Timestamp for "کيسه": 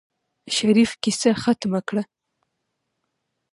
1.03-1.31